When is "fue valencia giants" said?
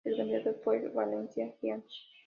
0.63-1.93